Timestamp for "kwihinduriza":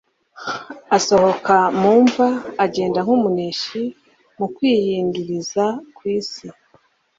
4.55-5.65